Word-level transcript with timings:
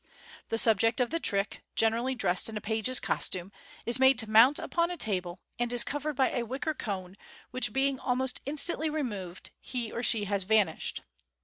The 0.49 0.57
subject 0.57 0.99
of 0.99 1.11
the 1.11 1.19
trick, 1.19 1.61
generally 1.75 2.15
dressed 2.15 2.49
in 2.49 2.57
a 2.57 2.59
page's 2.59 2.99
costume, 2.99 3.51
is 3.85 3.99
made 3.99 4.17
to 4.17 4.29
mount 4.31 4.57
upon 4.57 4.89
a 4.89 4.97
table, 4.97 5.39
and 5.59 5.71
is 5.71 5.83
covered 5.83 6.15
by 6.15 6.31
a 6.31 6.43
wicker 6.43 6.73
cone, 6.73 7.15
which 7.51 7.71
being 7.71 7.99
almost 7.99 8.41
instantly 8.47 8.89
removed, 8.89 9.51
he 9.59 9.91
or 9.91 10.01
she 10.01 10.23
has 10.25 10.41
vanished. 10.43 11.01